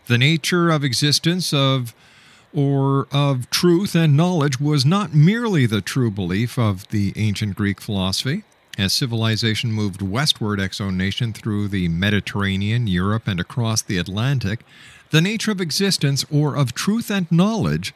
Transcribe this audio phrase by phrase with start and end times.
[0.06, 1.94] The nature of existence of
[2.54, 7.80] or of truth and knowledge was not merely the true belief of the ancient Greek
[7.80, 8.44] philosophy.
[8.78, 14.60] As civilization moved westward exonation through the Mediterranean, Europe, and across the Atlantic,
[15.10, 17.94] the nature of existence or of truth and knowledge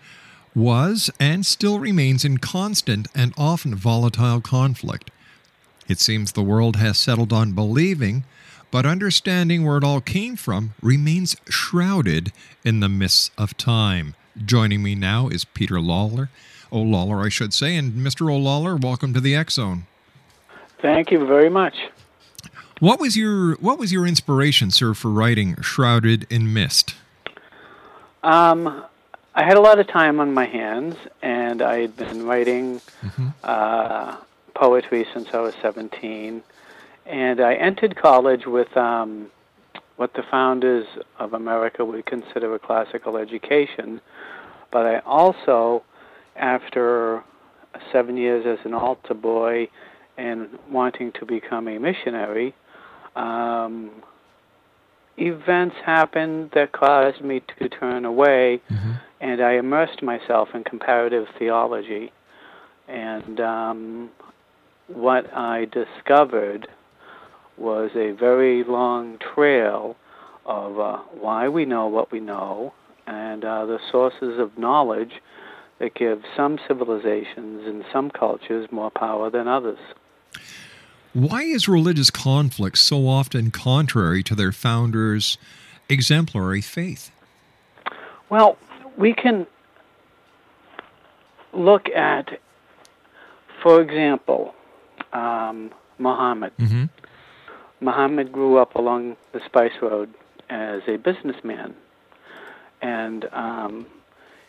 [0.55, 5.11] was and still remains in constant and often volatile conflict.
[5.89, 8.25] It seems the world has settled on believing,
[8.71, 12.33] but understanding where it all came from remains shrouded
[12.65, 14.15] in the mists of time.
[14.45, 16.29] Joining me now is Peter Lalor,
[16.73, 18.31] O'Lalor, I should say, and Mr.
[18.31, 19.87] O'Lalor, welcome to the X Zone.
[20.83, 21.75] Thank you very much.
[22.81, 26.95] What was your What was your inspiration, sir, for writing "Shrouded in Mist"?
[28.23, 28.85] Um,
[29.35, 33.29] I had a lot of time on my hands, and I had been writing mm-hmm.
[33.43, 34.17] uh,
[34.57, 36.43] poetry since I was 17.
[37.07, 39.31] And I entered college with um,
[39.97, 40.87] what the founders
[41.19, 44.01] of America would consider a classical education.
[44.73, 45.85] But I also,
[46.35, 47.23] after
[47.93, 49.69] seven years as an altar boy
[50.19, 52.55] and wanting to become a missionary,
[53.15, 53.91] um,
[55.17, 58.93] events happened that caused me to turn away, mm-hmm.
[59.21, 62.13] and I immersed myself in comparative theology.
[62.89, 64.11] And um,
[64.89, 66.69] what I discovered
[67.57, 69.97] was a very long trail
[70.45, 72.73] of uh, why we know what we know
[73.07, 75.23] and uh, the sources of knowledge
[75.79, 79.79] that give some civilizations and some cultures more power than others.
[81.13, 85.39] Why is religious conflict so often contrary to their founders'
[85.89, 87.11] exemplary faith?
[88.29, 88.59] Well,
[88.99, 89.47] we can
[91.53, 92.39] look at,
[93.63, 94.55] for example,
[95.17, 96.53] um, Muhammad.
[96.59, 96.85] Mm-hmm.
[97.81, 100.13] Muhammad grew up along the Spice Road
[100.49, 101.75] as a businessman,
[102.83, 103.87] and um,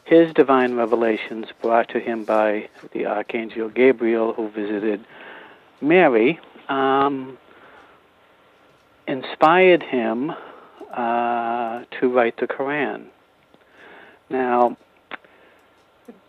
[0.03, 5.05] his divine revelations brought to him by the Archangel Gabriel, who visited
[5.81, 7.37] Mary, um,
[9.07, 10.31] inspired him
[10.93, 13.05] uh, to write the Quran.
[14.29, 14.77] Now,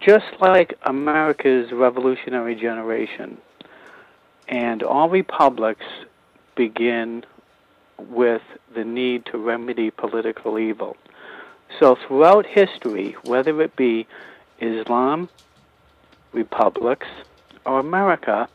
[0.01, 3.39] just like America's revolutionary generation,
[4.49, 5.85] and all republics
[6.57, 7.25] begin
[7.99, 8.43] with
[8.75, 10.97] the need to remedy political evil.
[11.79, 14.07] So, throughout history, whether it be
[14.61, 15.29] Islam,
[16.33, 17.07] republics,
[17.67, 18.49] or America,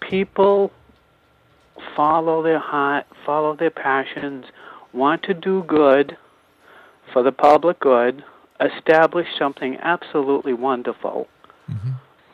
[0.00, 0.70] people
[1.96, 4.44] follow their heart, follow their passions,
[4.92, 6.16] want to do good
[7.12, 8.22] for the public good,
[8.60, 11.28] establish something absolutely wonderful.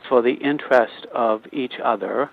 [0.09, 2.31] For the interest of each other.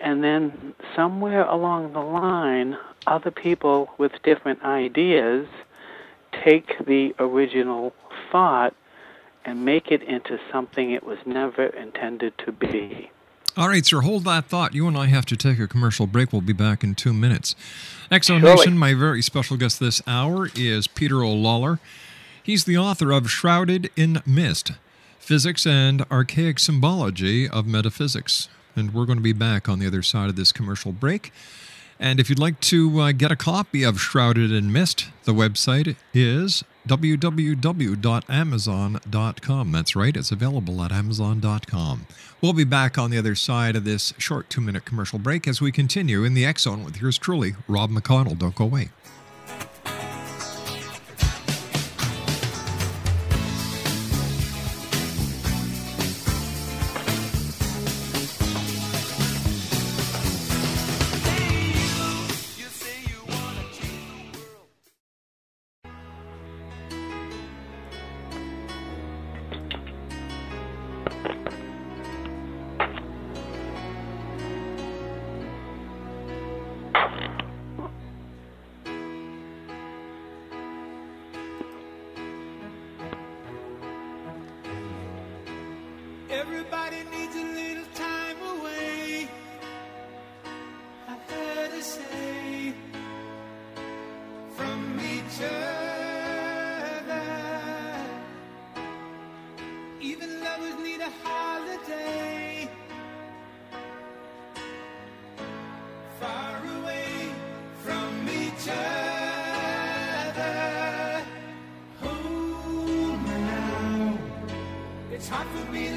[0.00, 5.46] And then somewhere along the line, other people with different ideas
[6.44, 7.92] take the original
[8.32, 8.74] thought
[9.44, 13.10] and make it into something it was never intended to be.
[13.56, 14.74] All right, sir, hold that thought.
[14.74, 16.32] You and I have to take a commercial break.
[16.32, 17.54] We'll be back in two minutes.
[18.10, 21.78] Exo Nation, my very special guest this hour is Peter O'Lalor.
[22.42, 24.72] He's the author of Shrouded in Mist
[25.20, 28.48] Physics and Archaic Symbology of Metaphysics.
[28.74, 31.32] And we're going to be back on the other side of this commercial break.
[32.00, 35.96] And if you'd like to uh, get a copy of Shrouded in Mist, the website
[36.14, 39.72] is www.amazon.com.
[39.72, 42.06] That's right, it's available at amazon.com.
[42.40, 45.60] We'll be back on the other side of this short two minute commercial break as
[45.60, 48.38] we continue in the X Zone with yours truly, Rob McConnell.
[48.38, 48.88] Don't go away.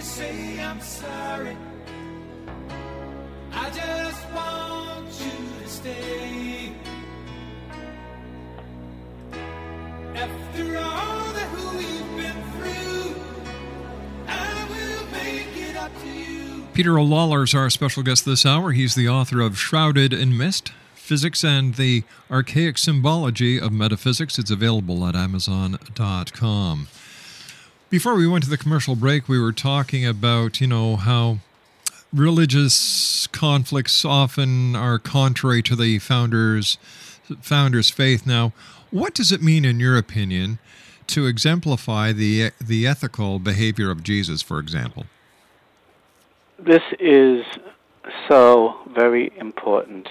[0.03, 1.57] Say I'm sorry.
[3.51, 6.73] I just want you to stay.
[10.13, 13.15] After all that we've been through,
[14.27, 16.67] I will make it up to you.
[16.73, 18.73] Peter O'Lalor is our special guest this hour.
[18.73, 24.37] He's the author of Shrouded in Mist Physics and the Archaic Symbology of Metaphysics.
[24.37, 26.87] It's available at Amazon.com.
[27.93, 31.37] Before we went to the commercial break, we were talking about, you know, how
[32.11, 36.79] religious conflicts often are contrary to the founders
[37.39, 38.25] founders faith.
[38.25, 38.51] Now,
[38.89, 40.57] what does it mean in your opinion
[41.05, 45.05] to exemplify the the ethical behavior of Jesus, for example?
[46.57, 47.45] This is
[48.27, 50.07] so very important.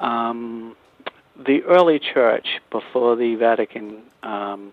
[0.00, 0.74] Um,
[1.36, 4.72] the early church, before the Vatican, um,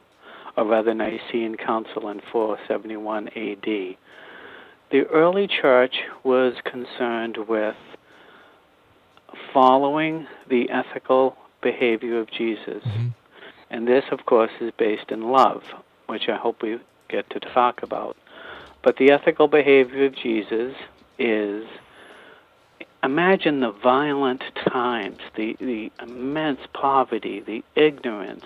[0.57, 3.95] or rather Nicene Council in 471 AD,
[4.89, 7.75] the early church was concerned with
[9.53, 12.83] following the ethical behavior of Jesus.
[12.83, 13.13] Mhm.
[13.69, 15.63] And this, of course, is based in love,
[16.07, 18.17] which I hope we get to talk about.
[18.81, 20.73] But the ethical behavior of Jesus
[21.19, 21.67] is
[23.03, 28.45] imagine the violent times, the, the immense poverty, the ignorance,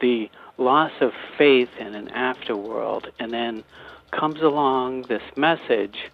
[0.00, 3.64] the loss of faith in an afterworld, and then
[4.10, 6.10] comes along this message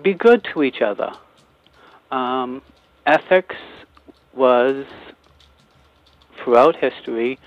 [0.00, 1.12] be good to each other.
[2.10, 2.62] Um,
[3.06, 3.56] ethics
[4.34, 4.86] was,
[6.38, 7.38] throughout history,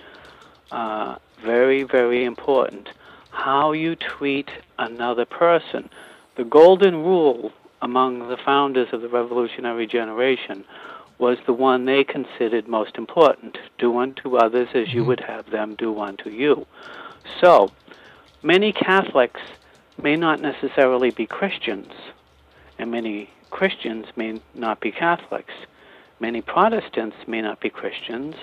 [0.72, 2.90] uh, very, very important.
[3.32, 5.90] How you treat another person.
[6.36, 10.64] The golden rule among the founders of the revolutionary generation
[11.18, 15.10] was the one they considered most important do unto others as you mm-hmm.
[15.10, 16.66] would have them do unto you.
[17.42, 17.72] So,
[18.44, 19.42] many Catholics
[20.02, 21.92] may not necessarily be Christians,
[22.78, 25.54] and many Christians may not be Catholics.
[26.20, 28.36] Many Protestants may not be Christians,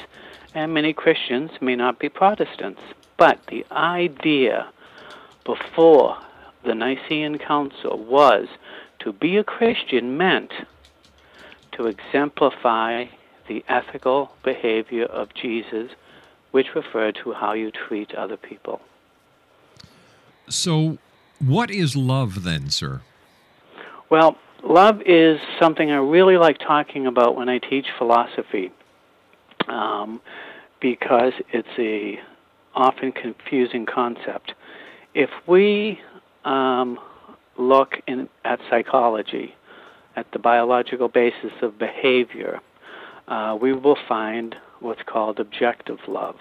[0.55, 2.81] and many Christians may not be Protestants.
[3.17, 4.71] But the idea
[5.45, 6.19] before
[6.65, 8.49] the Nicene Council was
[9.01, 10.53] to be a Christian meant
[11.73, 13.07] to exemplify
[13.49, 15.91] the ethical behavior of Jesus,
[16.51, 18.81] which referred to how you treat other people.
[20.49, 20.99] So,
[21.39, 23.01] what is love then, sir?
[24.11, 28.71] Well, love is something I really like talking about when I teach philosophy,
[29.69, 30.21] um,
[30.81, 32.21] because it's a
[32.75, 34.53] often confusing concept.
[35.15, 36.01] If we
[36.45, 36.99] um,
[37.57, 39.55] look in, at psychology,
[40.17, 42.61] at the biological basis of behavior,
[43.29, 46.37] uh, we will find what's called objective love,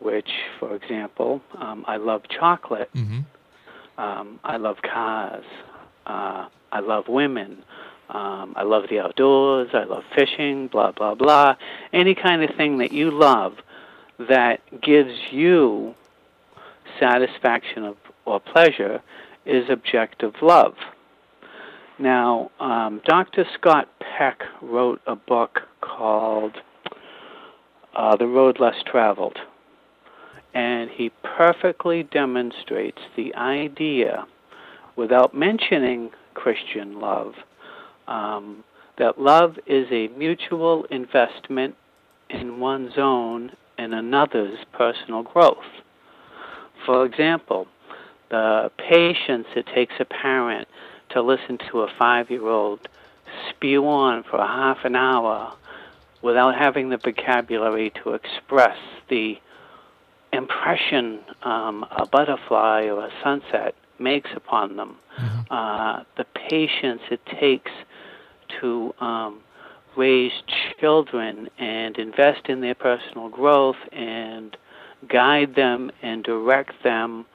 [0.00, 3.20] which, for example, um, I love chocolate, Mm-hmm.
[4.00, 5.44] um, I love cars,
[6.06, 7.64] uh, I love women,
[8.10, 11.56] um, I love the outdoors, I love fishing, blah, blah, blah.
[11.92, 13.56] Any kind of thing that you love
[14.18, 15.94] that gives you
[16.98, 19.02] satisfaction of, or pleasure
[19.44, 20.74] is objective love.
[21.98, 23.44] Now, um, Dr.
[23.54, 26.56] Scott Peck wrote a book called
[27.96, 29.36] uh, The Road Less Traveled,
[30.54, 34.26] and he perfectly demonstrates the idea,
[34.94, 37.34] without mentioning Christian love,
[38.06, 38.62] um,
[38.98, 41.74] that love is a mutual investment
[42.30, 45.56] in one's own and another's personal growth.
[46.86, 47.66] For example,
[48.30, 50.68] the patience it takes a parent
[51.10, 52.88] to listen to a five year old
[53.50, 55.52] spew on for a half an hour
[56.22, 58.76] without having the vocabulary to express
[59.08, 59.36] the
[60.32, 64.96] impression um, a butterfly or a sunset makes upon them,
[65.50, 67.70] uh, the patience it takes
[68.60, 69.40] to um,
[69.96, 70.32] raise
[70.78, 74.56] children and invest in their personal growth and
[75.08, 77.26] guide them and direct them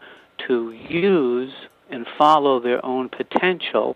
[0.48, 1.54] to use
[1.94, 3.96] and follow their own potential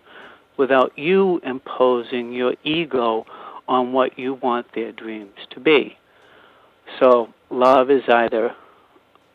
[0.56, 3.26] without you imposing your ego
[3.66, 5.98] on what you want their dreams to be.
[6.98, 8.54] So, love is either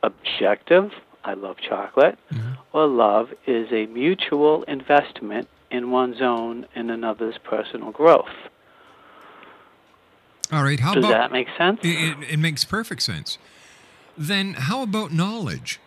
[0.02, 0.92] objective,
[1.24, 2.54] I love chocolate, mm-hmm.
[2.74, 8.26] or love is a mutual investment in one's own and another's personal growth.
[10.52, 10.80] All right.
[10.80, 11.80] How Does about that make sense?
[11.84, 13.38] It, it makes perfect sense.
[14.18, 15.80] Then, how about knowledge?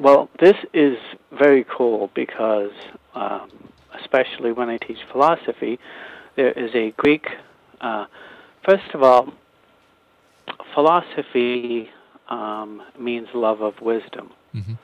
[0.00, 0.96] Well, this is
[1.32, 2.70] very cool because,
[3.14, 3.50] um,
[4.00, 5.78] especially when I teach philosophy,
[6.36, 7.26] there is a Greek.
[7.80, 8.06] Uh,
[8.64, 9.32] first of all,
[10.74, 11.90] philosophy
[12.28, 14.76] um, means love of wisdom, Mhm.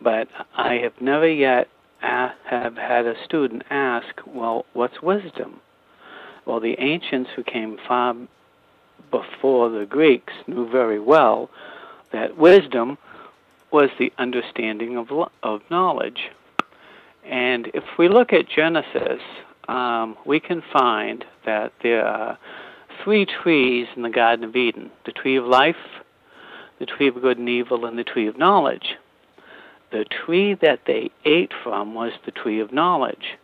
[0.00, 1.68] but I have never yet
[2.02, 5.60] a- have had a student ask, "Well, what's wisdom?"
[6.46, 8.16] Well, the ancients who came far
[9.10, 11.50] before the Greeks knew very well
[12.12, 12.96] that wisdom
[13.72, 15.08] was the understanding of
[15.42, 16.30] of knowledge.
[17.24, 19.20] And if we look at Genesis,
[19.68, 22.38] um, we can find that there are
[23.04, 25.76] three trees in the Garden of Eden: the tree of life,
[26.78, 28.96] the tree of good and evil, and the tree of knowledge.
[29.92, 33.36] The tree that they ate from was the tree of knowledge.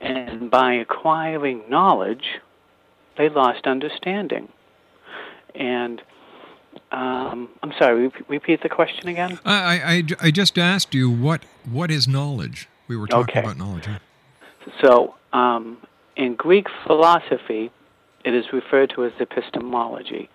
[0.00, 2.40] And by acquiring knowledge,
[3.16, 4.48] they lost understanding.
[5.54, 6.00] And
[6.92, 9.38] um, I'm sorry, repeat the question again.
[9.44, 12.68] I, I, I- just asked you what what is knowledge.
[12.88, 13.40] We were talking Okay.
[13.40, 13.86] about knowledge.
[13.86, 13.98] huh?
[14.82, 15.78] So, um,
[16.16, 17.70] in Greek philosophy,
[18.24, 20.28] it is referred to as epistemology.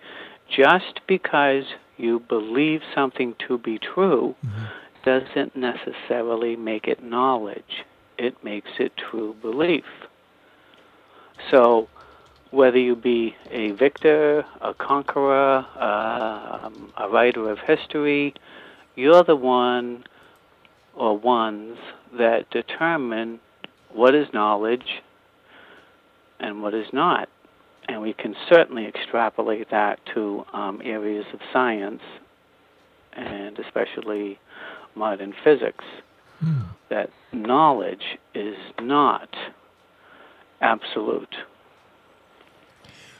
[0.54, 1.64] Just because
[1.96, 4.34] you believe something to be true
[5.04, 7.84] doesn't necessarily make it knowledge,
[8.18, 9.84] it makes it true belief.
[11.50, 11.88] So,
[12.54, 18.32] whether you be a victor, a conqueror, um, a writer of history,
[18.94, 20.04] you're the one
[20.94, 21.76] or ones
[22.16, 23.40] that determine
[23.92, 25.02] what is knowledge
[26.38, 27.28] and what is not.
[27.88, 32.02] And we can certainly extrapolate that to um, areas of science
[33.12, 34.38] and especially
[34.94, 35.84] modern physics.
[36.90, 39.28] That knowledge is not
[40.60, 41.34] absolute.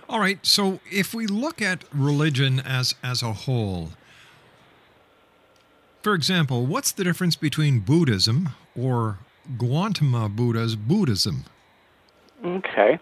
[0.08, 0.38] All right.
[0.44, 3.90] So if we look at religion as as a whole,
[6.02, 9.18] for example, what's the difference between Buddhism or
[9.56, 11.44] Gautama Buddha's Buddhism?
[12.44, 12.98] Okay.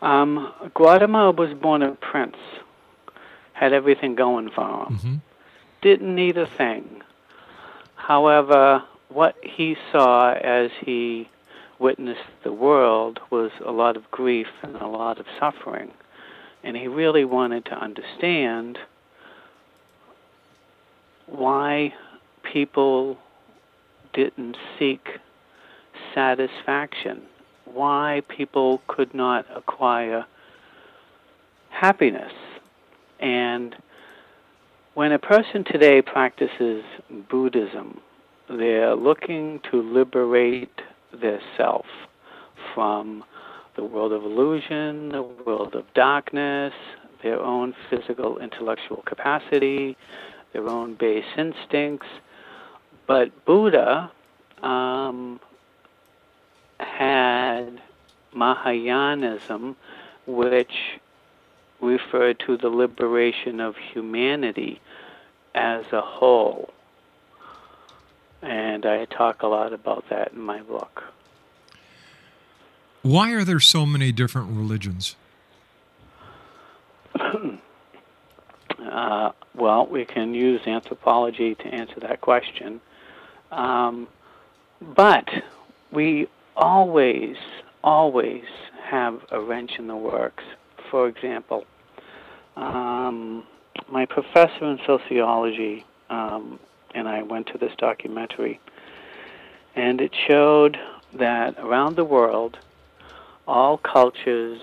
[0.00, 2.36] Um, Gautama was born a prince,
[3.52, 5.20] had everything going for him, Mhm.
[5.80, 7.02] didn't need a thing.
[7.94, 11.28] However, what he saw as he
[11.82, 15.90] witnessed the world was a lot of grief and a lot of suffering.
[16.62, 18.78] And he really wanted to understand
[21.26, 21.92] why
[22.52, 23.18] people
[24.14, 25.08] didn't seek
[26.14, 27.22] satisfaction,
[27.64, 30.24] why people could not acquire
[31.70, 32.32] happiness.
[33.18, 33.74] And
[34.94, 36.84] when a person today practices
[37.28, 38.00] Buddhism,
[38.48, 40.80] they're looking to liberate
[41.20, 41.86] their self
[42.74, 43.24] from
[43.76, 46.74] the world of illusion, the world of darkness,
[47.22, 49.96] their own physical intellectual capacity,
[50.52, 52.06] their own base instincts.
[53.06, 54.10] But Buddha
[54.62, 55.40] um,
[56.78, 57.80] had
[58.34, 59.76] Mahayanism,
[60.26, 60.72] which
[61.80, 64.80] referred to the liberation of humanity
[65.54, 66.71] as a whole.
[68.42, 71.04] And I talk a lot about that in my book.
[73.02, 75.16] Why are there so many different religions?
[78.90, 82.80] Uh, well, we can use anthropology to answer that question.
[83.50, 84.08] Um,
[84.80, 85.28] but
[85.92, 87.36] we always,
[87.84, 88.44] always
[88.84, 90.44] have a wrench in the works.
[90.90, 91.64] For example,
[92.56, 93.44] um,
[93.90, 96.58] my professor in sociology, um,
[96.94, 98.60] and I went to this documentary,
[99.74, 100.78] and it showed
[101.14, 102.58] that around the world,
[103.46, 104.60] all cultures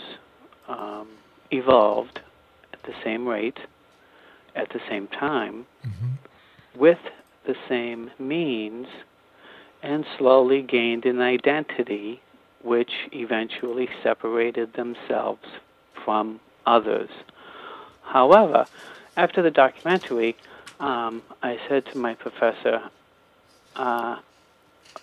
[0.68, 1.08] um,
[1.52, 2.22] evolved
[2.74, 3.60] at the same rate,
[4.56, 5.66] at the same time,
[6.76, 7.00] with
[7.46, 8.88] the same means,
[9.82, 12.22] and slowly gained an identity
[12.64, 15.46] which eventually separated themselves
[16.04, 17.10] from others.
[18.02, 18.66] However,
[19.16, 20.36] after the documentary,
[20.80, 22.90] um, I said to my professor,
[23.76, 24.18] uh,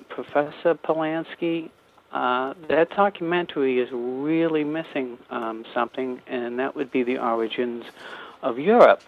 [0.08, 1.70] Professor Polanski,
[2.12, 7.84] uh, that documentary is really missing um, something, and that would be the origins
[8.42, 9.02] of Europe.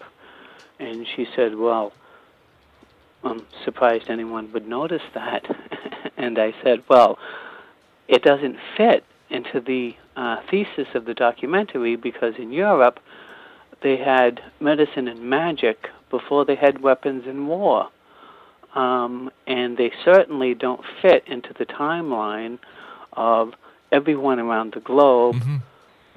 [0.79, 1.91] And she said, Well,
[3.23, 5.43] I'm surprised anyone would notice that.
[6.17, 7.17] and I said, Well,
[8.07, 12.99] it doesn't fit into the uh, thesis of the documentary because in Europe
[13.81, 17.89] they had medicine and magic before they had weapons in war.
[18.75, 22.59] Um, and they certainly don't fit into the timeline
[23.13, 23.53] of
[23.91, 25.41] everyone around the globe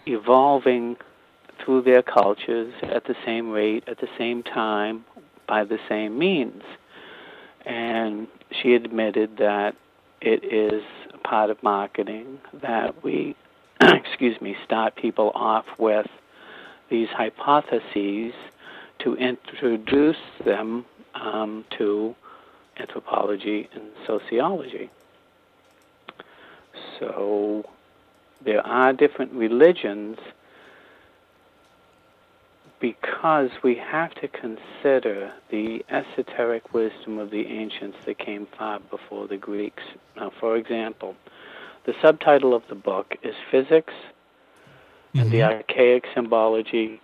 [0.07, 0.96] evolving
[1.64, 5.05] through their cultures at the same rate, at the same time,
[5.46, 6.62] by the same means.
[7.64, 9.76] And she admitted that
[10.20, 10.83] it is
[11.24, 13.37] part of marketing that we,
[13.81, 16.07] excuse me, start people off with
[16.90, 18.35] these hypotheses
[19.03, 20.85] to introduce them
[21.15, 22.15] um, to
[22.79, 24.91] anthropology and sociology.
[26.99, 27.69] So
[28.45, 30.19] there are different religions
[32.81, 39.29] because we have to consider the esoteric wisdom of the ancients that came far before
[39.29, 39.85] the Greeks.
[40.17, 41.15] Now, for example,
[41.87, 43.95] the subtitle of the book is Physics
[45.15, 47.01] and the Archaic Symbology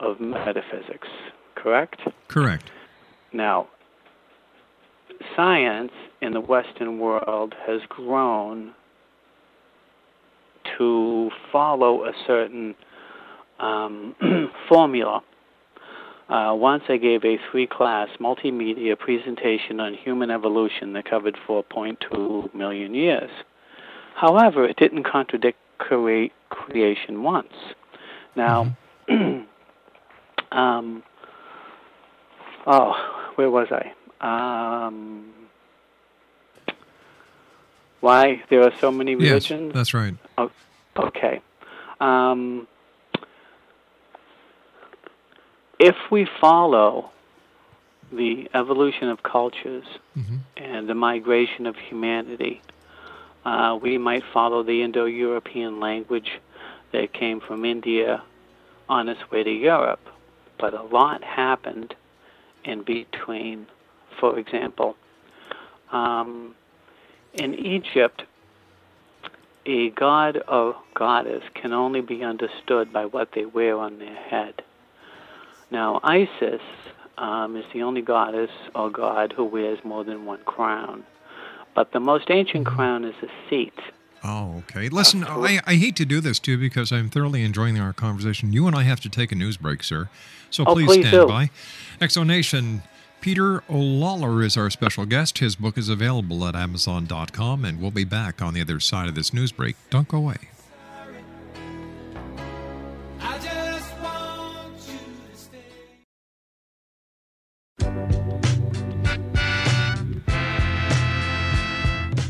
[0.00, 1.08] of Metaphysics,
[1.62, 2.00] correct?
[2.28, 2.70] Correct.
[3.32, 3.68] Now,
[5.36, 8.74] science in the Western world has grown
[10.78, 12.74] to follow a certain
[13.58, 14.14] um,
[14.68, 15.22] formula.
[16.28, 22.54] Uh, once I gave a three class multimedia presentation on human evolution that covered 4.2
[22.54, 23.30] million years.
[24.14, 27.52] However, it didn't contradict crea- creation once.
[28.36, 28.76] Now,
[30.52, 31.02] um,
[32.66, 32.92] oh,
[33.34, 33.92] where was I?
[34.20, 35.32] Um,
[38.00, 39.66] why there are so many religions?
[39.66, 40.14] Yes, that's right.
[40.38, 40.50] Oh,
[40.96, 41.40] okay.
[42.00, 42.66] Um,
[45.78, 47.10] if we follow
[48.12, 49.84] the evolution of cultures
[50.56, 52.60] and the migration of humanity,
[53.44, 56.40] uh, we might follow the Indo European language
[56.92, 58.22] that came from India
[58.88, 60.00] on its way to Europe.
[60.58, 61.94] But a lot happened
[62.64, 63.66] in between.
[64.20, 64.96] For example,
[65.90, 66.54] um,
[67.34, 68.22] in Egypt,
[69.66, 74.62] a god or goddess can only be understood by what they wear on their head.
[75.70, 76.60] Now, Isis
[77.16, 81.04] um, is the only goddess or god who wears more than one crown.
[81.74, 82.76] But the most ancient Mm-hmm.
[82.76, 83.78] crown is a seat.
[84.24, 84.88] Oh, okay.
[84.88, 88.52] Listen, I, I hate to do this too because I'm thoroughly enjoying our conversation.
[88.52, 90.08] You and I have to take a news break, sir.
[90.50, 91.26] So Oh, please, please stand do.
[91.26, 91.50] by.
[92.00, 92.82] Exonation.
[93.20, 95.38] Peter O'Lalor is our special guest.
[95.38, 99.14] His book is available at Amazon.com, and we'll be back on the other side of
[99.14, 99.76] this news break.
[99.90, 100.36] Don't go away.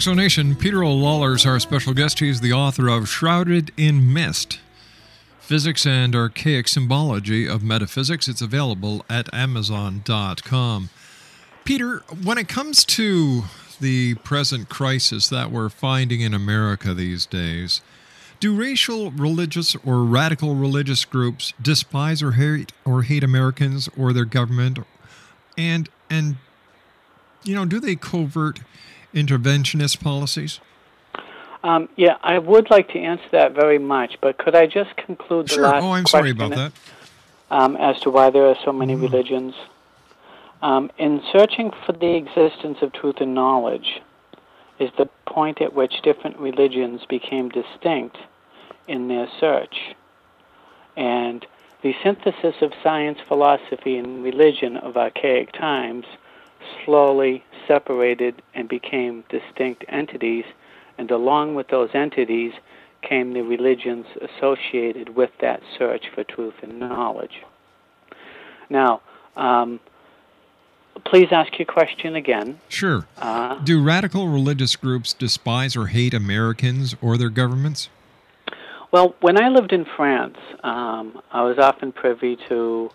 [0.00, 2.20] Exonation, Peter O'Lalor is our special guest.
[2.20, 4.58] He's the author of Shrouded in Mist
[5.40, 8.26] Physics and Archaic Symbology of Metaphysics.
[8.26, 10.88] It's available at Amazon.com.
[11.66, 13.42] Peter, when it comes to
[13.78, 17.82] the present crisis that we're finding in America these days,
[18.40, 24.24] do racial, religious, or radical religious groups despise or hate or hate Americans or their
[24.24, 24.78] government?
[25.58, 26.36] And and
[27.44, 28.60] you know, do they covert
[29.14, 30.60] interventionist policies?
[31.62, 35.48] Um, yeah, I would like to answer that very much, but could I just conclude
[35.48, 35.64] the Sure.
[35.64, 36.72] last Oh, I'm sorry about that.
[37.50, 39.54] Um, as to why there are so many religions?
[40.62, 44.00] Um, in searching for the existence of truth and knowledge,
[44.78, 48.16] is the point at which different religions became distinct
[48.88, 49.94] in their search.
[50.96, 51.46] And
[51.82, 56.06] the synthesis of science, philosophy, and religion of archaic times
[56.84, 60.44] slowly separated and became distinct entities,
[60.98, 62.52] and along with those entities
[63.02, 67.42] came the religions associated with that search for truth and knowledge.
[68.68, 69.00] Now,
[69.36, 69.80] um,
[71.04, 72.60] please ask your question again.
[72.68, 73.06] Sure.
[73.16, 77.88] Uh, Do radical religious groups despise or hate Americans or their governments?
[78.92, 82.90] Well, when I lived in France, um, I was often privy to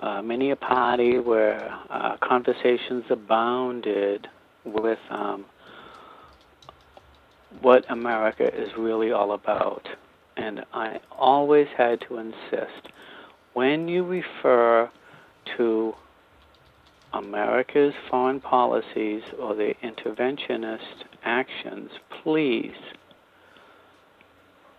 [0.00, 4.28] uh, many a party where uh, conversations abounded
[4.64, 5.44] with um,
[7.60, 9.86] what America is really all about.
[10.36, 12.88] And I always had to insist
[13.54, 14.90] when you refer
[15.56, 15.94] to
[17.14, 21.90] America's foreign policies or the interventionist actions,
[22.22, 22.74] please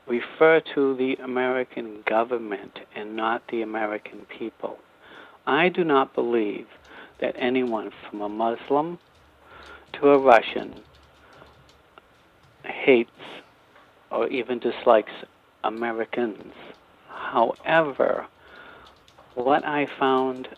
[0.07, 4.77] refer to the American government and not the American people.
[5.47, 6.67] I do not believe
[7.19, 8.99] that anyone from a Muslim
[9.93, 10.81] to a Russian
[12.65, 13.09] hates
[14.11, 15.13] or even dislikes
[15.63, 16.53] Americans.
[17.07, 18.27] However,
[19.35, 20.49] what I found,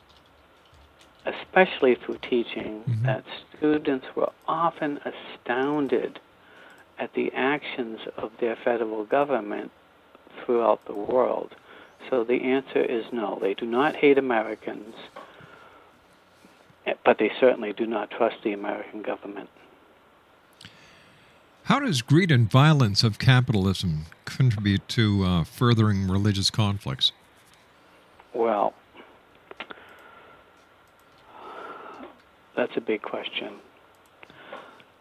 [1.25, 3.05] especially through teaching, mm-hmm.
[3.05, 3.23] that
[3.55, 6.19] students were often astounded
[6.97, 9.71] at the actions of their federal government
[10.43, 11.55] throughout the world.
[12.09, 13.37] So the answer is no.
[13.41, 14.95] They do not hate Americans,
[17.05, 19.49] but they certainly do not trust the American government.
[21.63, 27.11] How does greed and violence of capitalism contribute to uh, furthering religious conflicts?
[28.33, 28.73] Well,
[32.55, 33.53] that's a big question.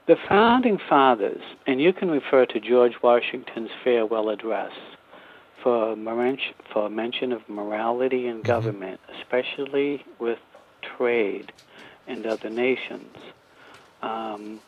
[0.06, 4.72] The founding fathers, and you can refer to George Washington's farewell address
[5.62, 5.96] for,
[6.72, 10.38] for mention of morality in government, especially with
[10.96, 11.52] trade
[12.06, 13.16] and other nations.
[14.02, 14.60] Um,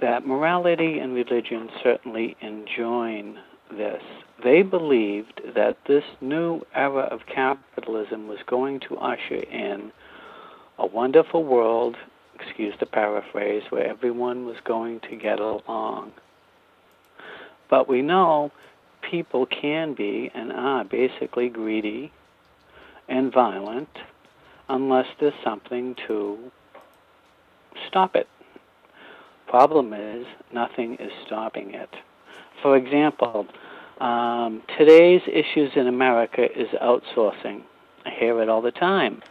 [0.00, 3.38] that morality and religion certainly enjoin
[3.70, 4.02] this.
[4.42, 9.92] They believed that this new era of capitalism was going to usher in
[10.78, 11.96] a wonderful world,
[12.38, 16.12] excuse the paraphrase, where everyone was going to get along.
[17.68, 18.52] But we know
[19.10, 22.12] people can be and are basically greedy
[23.08, 23.88] and violent
[24.68, 26.38] unless there's something to
[27.88, 28.28] stop it.
[29.46, 31.88] Problem is, nothing is stopping it.
[32.62, 33.46] For example,
[34.00, 37.62] um, today's issues in America is outsourcing.
[38.04, 39.22] I hear it all the time.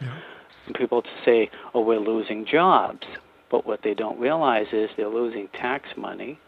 [0.66, 3.06] And people say, oh, we're losing jobs.
[3.50, 6.38] But what they don't realize is they're losing tax money.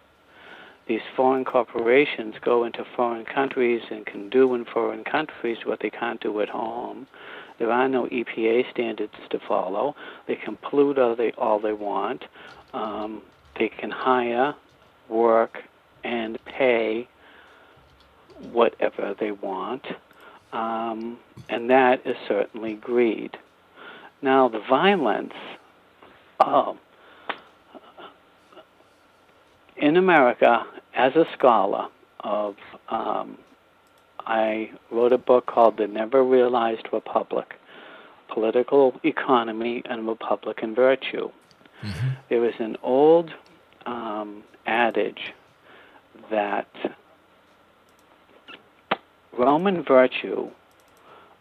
[0.91, 5.89] These foreign corporations go into foreign countries and can do in foreign countries what they
[5.89, 7.07] can't do at home.
[7.61, 9.95] There are no EPA standards to follow.
[10.27, 12.25] They can pollute all they, all they want.
[12.75, 13.23] Um,
[13.57, 14.57] they can hire,
[15.09, 15.59] work,
[16.03, 17.07] and pay
[18.51, 19.87] whatever they want.
[20.53, 23.39] Um, and that is certainly greed.
[24.23, 25.35] Now, the violence,
[26.41, 26.79] oh,
[29.77, 31.89] in America, as a scholar
[32.21, 32.57] of,
[32.89, 33.39] um,
[34.27, 37.55] I wrote a book called The Never Realized Republic
[38.29, 41.31] Political Economy and Republican Virtue.
[42.29, 43.33] There is an old
[43.87, 45.33] um, adage
[46.31, 46.69] that
[49.33, 50.51] Roman virtue,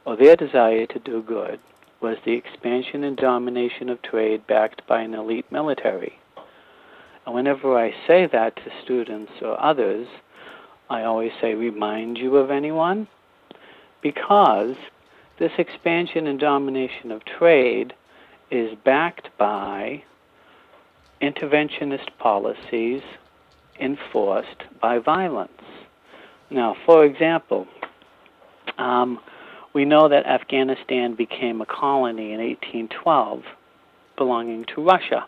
[0.06, 1.60] or their desire to do good,
[2.02, 6.19] was the expansion and domination of trade backed by an elite military.
[7.26, 10.08] And whenever I say that to students or others,
[10.90, 13.08] I always say, remind you of anyone?
[14.02, 14.76] Because
[15.38, 17.94] this expansion and domination of trade
[18.52, 20.04] is backed by
[21.22, 23.02] interventionist policies
[23.80, 25.52] enforced by violence.
[26.50, 27.68] Now, for example,
[28.78, 29.20] um,
[29.74, 33.44] we know that Afghanistan became a colony in 1812
[34.18, 35.26] belonging to Russia.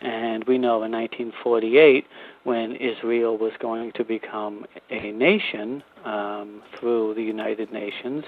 [0.00, 2.04] And we know in 1948,
[2.44, 8.24] when Israel was going to become a nation um, through the United Nations,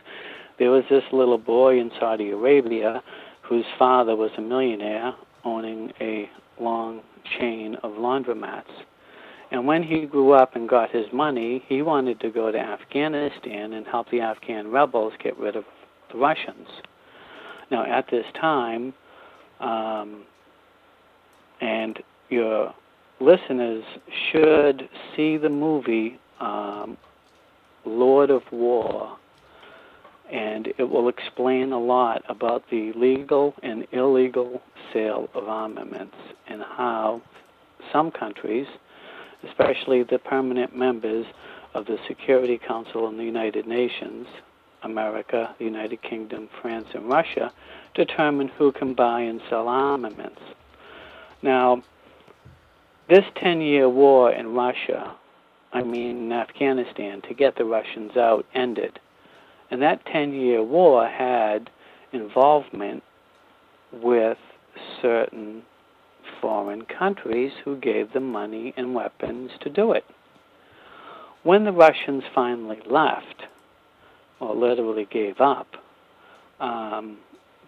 [0.58, 3.02] there was this little boy in Saudi Arabia
[3.42, 6.28] whose father was a millionaire owning a
[6.60, 7.00] long
[7.38, 8.64] chain of laundromats.
[9.50, 13.72] And when he grew up and got his money, he wanted to go to Afghanistan
[13.72, 15.64] and help the Afghan rebels get rid of
[16.12, 16.68] the Russians.
[17.70, 18.92] Now, at this time,
[19.60, 20.24] um,
[21.60, 22.74] and your
[23.20, 23.84] listeners
[24.30, 26.96] should see the movie um,
[27.84, 29.16] Lord of War,
[30.30, 36.16] and it will explain a lot about the legal and illegal sale of armaments
[36.46, 37.22] and how
[37.92, 38.66] some countries,
[39.48, 41.26] especially the permanent members
[41.74, 44.26] of the Security Council and the United Nations,
[44.82, 47.52] America, the United Kingdom, France, and Russia,
[47.94, 50.40] determine who can buy and sell armaments.
[51.42, 51.82] Now,
[53.08, 55.16] this 10 year war in Russia,
[55.72, 58.98] I mean Afghanistan, to get the Russians out, ended.
[59.70, 61.70] And that 10 year war had
[62.12, 63.02] involvement
[63.92, 64.38] with
[65.00, 65.62] certain
[66.40, 70.04] foreign countries who gave them money and weapons to do it.
[71.42, 73.44] When the Russians finally left,
[74.40, 75.66] or literally gave up,
[76.60, 77.18] um,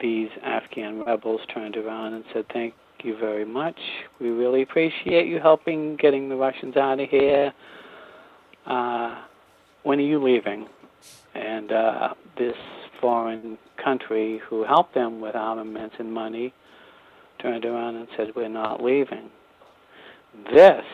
[0.01, 3.79] these Afghan rebels turned around and said, Thank you very much.
[4.21, 7.53] We really appreciate you helping getting the Russians out of here.
[8.67, 9.23] Uh,
[9.83, 10.69] when are you leaving?
[11.35, 12.57] And uh, this
[13.01, 16.53] foreign country who helped them with armaments and money
[17.41, 19.31] turned around and said, We're not leaving.
[20.53, 20.85] This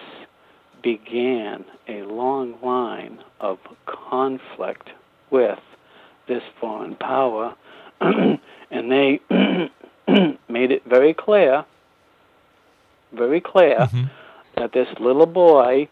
[0.82, 4.90] began a long line of conflict
[5.30, 5.58] with
[6.28, 7.54] this foreign power,
[8.00, 8.38] and
[8.70, 9.20] they
[10.48, 11.64] made it very clear,
[13.16, 13.88] very clear,
[14.56, 15.88] that this little boy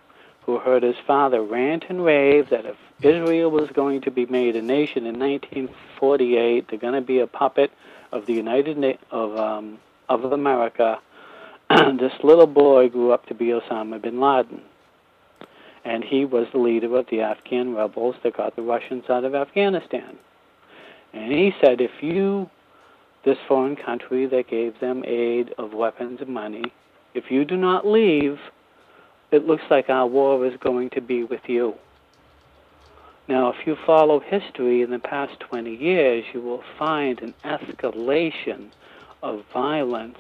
[0.47, 4.57] who heard his father rant and rave that if Israel was going to be made
[4.57, 7.71] a nation in 1948, they're going to be a puppet
[8.13, 11.01] of the United Na- of um, of America.
[11.71, 14.61] this little boy grew up to be Osama bin Laden,
[15.85, 19.35] and he was the leader of the Afghan rebels that got the Russians out of
[19.35, 20.17] Afghanistan.
[21.15, 22.51] And he said, if you,
[23.25, 26.65] this foreign country that gave them aid of weapons and money,
[27.15, 28.39] if you do not leave,
[29.31, 31.75] it looks like our war is going to be with you.
[33.27, 38.69] Now, if you follow history in the past 20 years, you will find an escalation
[39.23, 40.19] of violence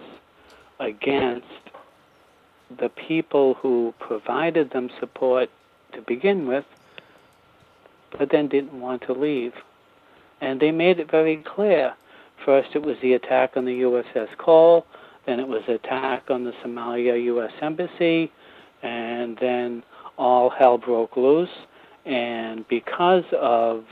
[0.80, 1.46] against
[2.78, 5.50] the people who provided them support
[5.92, 6.64] to begin with,
[8.18, 9.52] but then didn't want to leave.
[10.40, 11.94] And they made it very clear.
[12.44, 14.86] First, it was the attack on the USS Cole,
[15.26, 17.52] then it was attack on the Somalia U.S.
[17.60, 18.30] Embassy,
[18.82, 19.82] and then
[20.18, 21.48] all hell broke loose.
[22.04, 23.84] And because of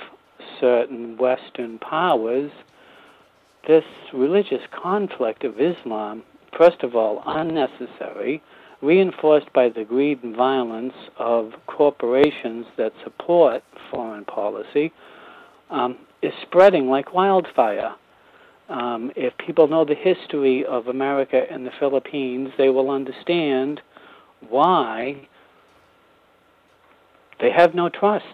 [0.61, 2.51] certain Western powers,
[3.67, 6.23] this religious conflict of Islam,
[6.57, 8.43] first of all, unnecessary,
[8.83, 14.93] reinforced by the greed and violence of corporations that support foreign policy,
[15.71, 17.95] um, is spreading like wildfire.
[18.73, 23.83] Um, if people know the history of America and the Philippines, they will understand
[24.49, 25.29] why
[27.39, 28.25] they have no trust.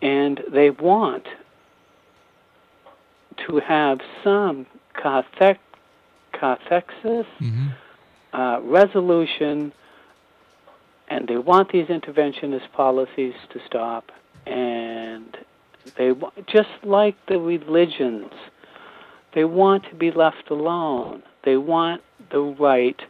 [0.00, 1.26] And they want
[3.46, 5.58] to have some cathexis
[8.32, 9.72] uh, resolution,
[11.08, 14.10] and they want these interventionist policies to stop.
[14.46, 15.36] And
[15.98, 16.12] they
[16.46, 18.32] just like the religions,
[19.34, 21.22] they want to be left alone.
[21.44, 23.00] They want the right,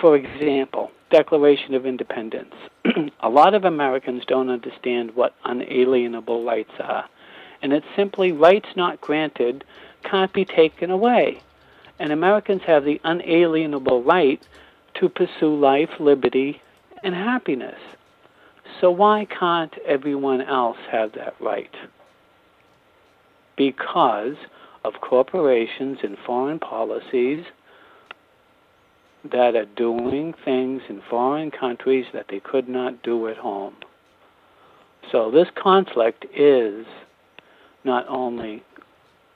[0.00, 2.54] for example, Declaration of Independence.
[3.20, 7.08] a lot of Americans don't understand what unalienable rights are.
[7.62, 9.64] And it's simply rights not granted
[10.04, 11.42] can't be taken away.
[11.98, 14.42] And Americans have the unalienable right
[14.94, 16.62] to pursue life, liberty,
[17.02, 17.78] and happiness.
[18.80, 21.74] So why can't everyone else have that right?
[23.56, 24.36] Because
[24.84, 27.44] of corporations and foreign policies
[29.24, 33.74] that are doing things in foreign countries that they could not do at home.
[35.12, 36.86] So this conflict is
[37.84, 38.62] not only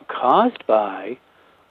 [0.08, 1.18] caused by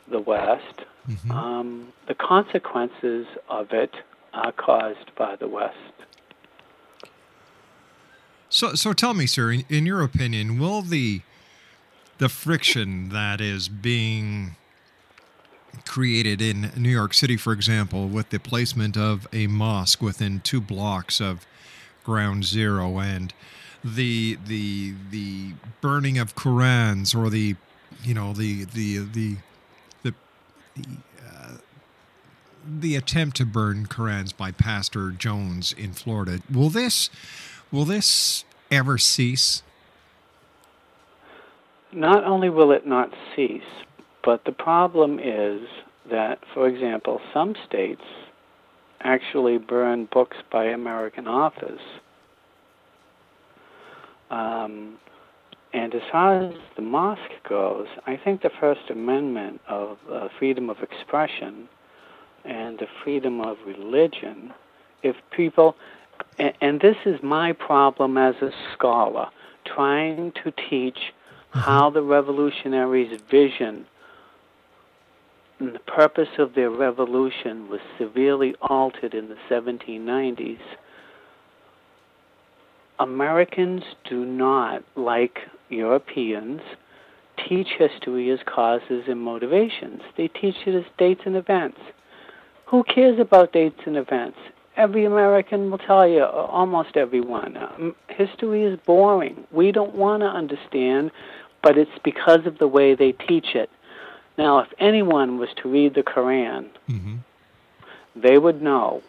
[0.10, 0.82] the West,
[1.30, 3.94] um, the consequences of it
[4.34, 5.78] are caused by the West.
[8.50, 11.22] So, so tell me, sir, in, in your opinion, will the
[12.24, 14.56] the friction that is being
[15.86, 20.62] created in New York City, for example, with the placement of a mosque within two
[20.62, 21.46] blocks of
[22.06, 23.34] Ground Zero, and
[23.84, 27.58] the the the burning of Qurans, or the
[28.06, 29.36] you know the the the
[30.04, 30.14] the
[30.76, 30.86] the,
[31.28, 31.58] uh,
[32.66, 37.10] the attempt to burn Korans by Pastor Jones in Florida, will this
[37.70, 39.62] will this ever cease?
[41.94, 43.62] Not only will it not cease,
[44.24, 45.62] but the problem is
[46.10, 48.02] that, for example, some states
[49.02, 51.82] actually burn books by American authors.
[54.32, 54.98] Um,
[55.74, 60.70] and as far as the mosque goes, I think the First Amendment of uh, freedom
[60.70, 61.68] of expression
[62.46, 64.54] and the freedom of religion,
[65.04, 65.76] if people,
[66.38, 69.30] and, and this is my problem as a scholar,
[69.66, 71.14] trying to teach
[71.54, 73.86] how the revolutionaries' vision
[75.60, 80.60] and the purpose of their revolution was severely altered in the 1790s.
[83.00, 85.40] Americans do not, like
[85.70, 86.62] Europeans,
[87.48, 90.02] teach history as causes and motivations.
[90.18, 91.80] They teach it as dates and events.
[92.68, 94.38] Who cares about dates and events?
[94.76, 99.46] Every American will tell you, almost everyone, um, history is boring.
[99.52, 101.12] We don't want to understand,
[101.64, 103.70] but it's because of the way they teach it.
[104.38, 107.16] Now, if anyone was to read the Quran, mm-hmm.
[108.16, 109.02] they would know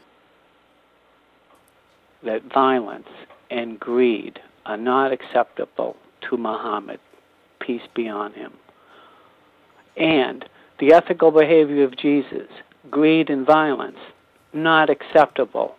[2.23, 3.09] that violence
[3.51, 7.01] and greed are not acceptable to Muhammad,
[7.61, 8.53] peace be on him.
[9.97, 10.45] And
[10.79, 12.49] the ethical behavior of Jesus,
[12.91, 13.99] greed and violence,
[14.53, 15.77] not acceptable,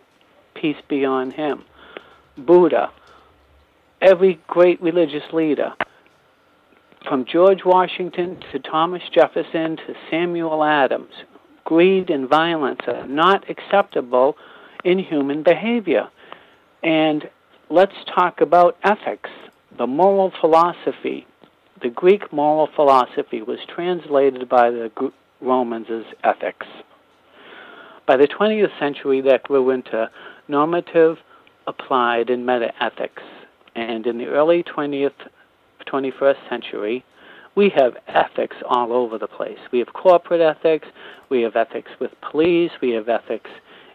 [0.54, 1.64] peace be on him.
[2.38, 2.90] Buddha,
[4.00, 5.74] every great religious leader,
[7.08, 11.12] from George Washington to Thomas Jefferson to Samuel Adams,
[11.64, 14.36] greed and violence are not acceptable
[14.84, 16.08] in human behavior.
[16.82, 17.28] And
[17.70, 19.30] let's talk about ethics,
[19.78, 21.26] the moral philosophy.
[21.82, 24.90] The Greek moral philosophy was translated by the
[25.40, 26.66] Romans as ethics.
[28.06, 30.10] By the 20th century, that grew into
[30.48, 31.18] normative,
[31.66, 33.22] applied, and meta ethics.
[33.74, 35.12] And in the early 20th,
[35.86, 37.04] 21st century,
[37.54, 39.58] we have ethics all over the place.
[39.72, 40.86] We have corporate ethics,
[41.30, 43.50] we have ethics with police, we have ethics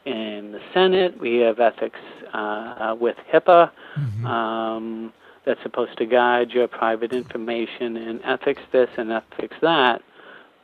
[0.05, 1.99] in the Senate, we have ethics
[2.33, 3.69] uh, with HIPAA
[4.25, 5.13] um,
[5.45, 10.01] that's supposed to guide your private information, and ethics this and ethics that.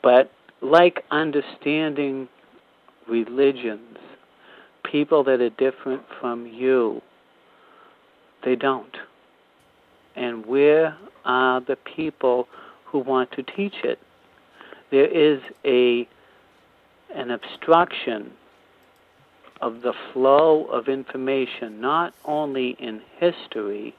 [0.02, 2.28] But like understanding
[3.08, 3.98] religions,
[4.84, 7.02] people that are different from you,
[8.44, 8.96] they don't.
[10.18, 12.48] And where are the people
[12.86, 14.00] who want to teach it?
[14.92, 16.08] There is a
[17.14, 18.32] an obstruction
[19.62, 23.96] of the flow of information, not only in history,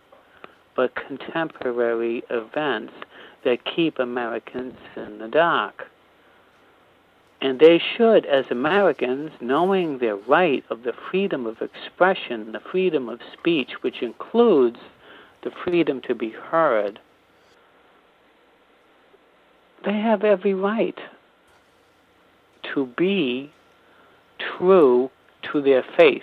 [0.77, 2.93] but contemporary events
[3.45, 5.87] that keep Americans in the dark.
[7.41, 13.09] And they should, as Americans, knowing their right of the freedom of expression, the freedom
[13.09, 14.79] of speech, which includes
[15.43, 16.99] the freedom to be heard,
[19.85, 20.99] they have every right
[22.75, 23.51] to be
[24.39, 25.11] true
[25.43, 26.23] to their faith,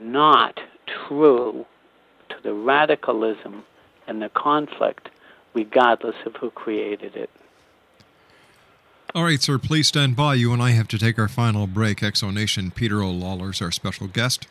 [0.00, 1.66] not true
[2.28, 3.64] to the radicalism
[4.06, 5.10] and the conflict,
[5.54, 7.30] regardless of who created it.
[9.14, 10.34] All right, sir, please stand by.
[10.34, 12.00] You and I have to take our final break.
[12.00, 14.48] Exonation Peter O'Lalor's our special guest.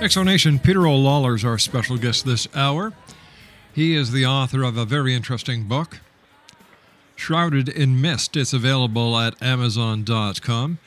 [0.01, 2.93] Exonation Peter O'Lalor is our special guest this hour.
[3.75, 5.99] He is the author of a very interesting book,
[7.17, 8.37] Shrouded in Mist.
[8.37, 10.79] It's available at Amazon.com.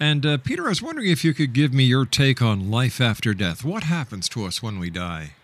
[0.00, 3.02] And uh, Peter, I was wondering if you could give me your take on life
[3.02, 3.64] after death.
[3.64, 5.34] What happens to us when we die?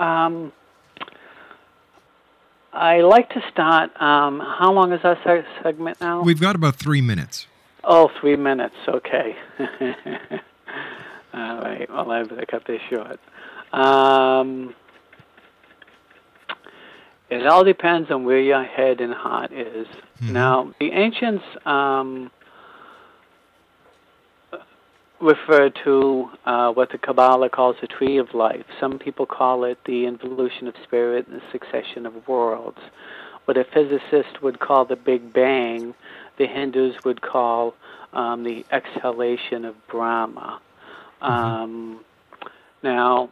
[0.00, 0.52] Um,
[2.72, 3.90] I like to start.
[4.02, 5.16] Um, how long is our
[5.62, 6.22] segment now?
[6.22, 7.46] We've got about three minutes.
[7.84, 8.74] Oh, three minutes.
[8.88, 9.36] Okay.
[11.34, 11.88] All right.
[11.90, 13.18] Well, I better cut this short.
[13.72, 14.74] Um,
[17.28, 19.88] it all depends on where your head and heart is.
[20.20, 22.30] Now, the ancients um,
[25.20, 28.64] refer to uh, what the Kabbalah calls the tree of life.
[28.78, 32.78] Some people call it the involution of spirit and the succession of worlds.
[33.46, 35.94] What a physicist would call the Big Bang,
[36.38, 37.74] the Hindus would call
[38.12, 40.60] um, the exhalation of Brahma.
[41.24, 42.04] Um,
[42.82, 43.30] now,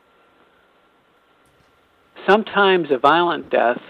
[2.26, 3.82] sometimes a violent death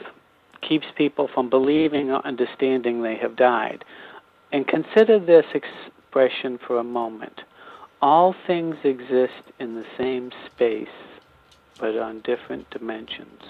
[0.61, 3.85] keeps people from believing or understanding they have died.
[4.51, 7.43] And consider this expression for a moment.
[8.01, 10.89] All things exist in the same space,
[11.79, 13.43] but on different dimensions.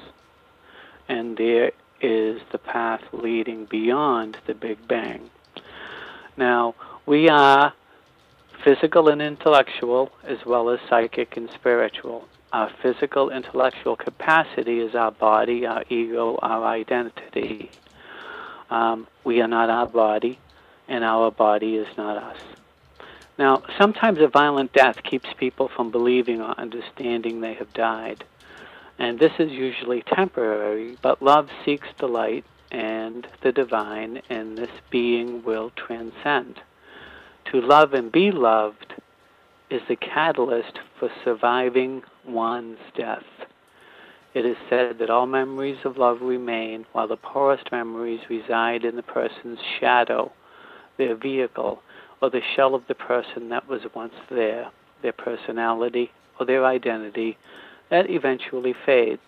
[1.08, 5.30] and there is the path leading beyond the Big Bang.
[6.36, 6.74] Now,
[7.06, 7.72] we are
[8.64, 12.28] physical and intellectual as well as psychic and spiritual.
[12.52, 17.70] Our physical intellectual capacity is our body, our ego, our identity.
[18.70, 20.38] Um, we are not our body,
[20.88, 22.38] and our body is not us.
[23.38, 28.24] Now, sometimes a violent death keeps people from believing or understanding they have died.
[28.98, 34.70] And this is usually temporary, but love seeks the light and the divine, and this
[34.90, 36.60] being will transcend.
[37.50, 38.94] To love and be loved
[39.70, 43.24] is the catalyst for surviving one's death.
[44.34, 48.96] It is said that all memories of love remain, while the poorest memories reside in
[48.96, 50.32] the person's shadow,
[50.96, 51.82] their vehicle,
[52.22, 54.70] or the shell of the person that was once there,
[55.02, 57.36] their personality or their identity
[57.90, 59.20] that eventually fades.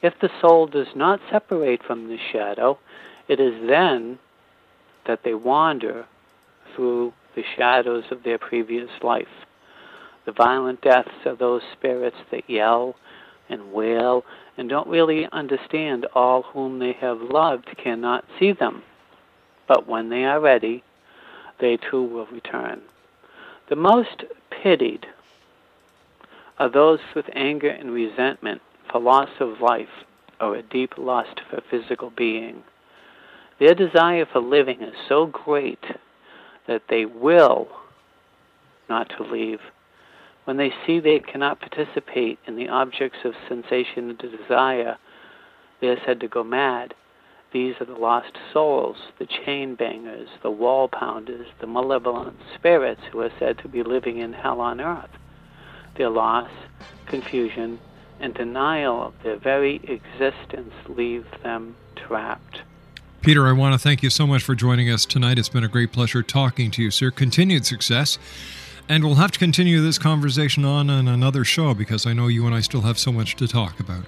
[0.00, 2.78] If the soul does not separate from the shadow,
[3.28, 4.18] it is then
[5.06, 6.06] that they wander
[6.74, 9.28] through the shadows of their previous life.
[10.26, 12.96] The violent deaths are those spirits that yell
[13.48, 14.24] and wail
[14.56, 18.82] and don't really understand all whom they have loved cannot see them.
[19.66, 20.82] But when they are ready,
[21.60, 22.82] they too will return.
[23.68, 25.06] The most pitied
[26.58, 28.60] are those with anger and resentment
[28.90, 30.04] for loss of life
[30.40, 32.62] or a deep lust for physical being.
[33.60, 35.84] Their desire for living is so great
[36.68, 37.66] that they will
[38.88, 39.60] not to leave.
[40.44, 44.96] When they see they cannot participate in the objects of sensation and desire,
[45.80, 46.94] they are said to go mad.
[47.52, 53.20] These are the lost souls, the chain bangers, the wall pounders, the malevolent spirits who
[53.20, 55.10] are said to be living in hell on earth.
[55.96, 56.50] Their loss,
[57.06, 57.80] confusion,
[58.20, 62.62] and denial of their very existence leave them trapped.
[63.20, 65.38] Peter, I want to thank you so much for joining us tonight.
[65.38, 67.10] It's been a great pleasure talking to you, sir.
[67.10, 68.18] Continued success.
[68.88, 72.54] And we'll have to continue this conversation on another show because I know you and
[72.54, 74.04] I still have so much to talk about.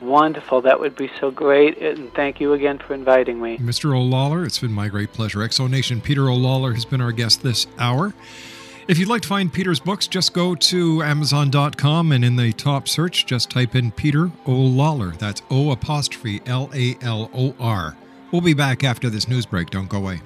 [0.00, 0.62] Wonderful.
[0.62, 1.78] That would be so great.
[1.78, 3.58] And thank you again for inviting me.
[3.58, 3.94] Mr.
[3.94, 5.40] O'Lalor, it's been my great pleasure.
[5.40, 8.14] Exonation Peter O'Lalor has been our guest this hour.
[8.88, 12.88] If you'd like to find Peter's books, just go to Amazon.com and in the top
[12.88, 15.16] search, just type in Peter O'Lalor.
[15.18, 17.94] That's O apostrophe L A L O R.
[18.30, 19.70] We'll be back after this news break.
[19.70, 20.20] Don't go away.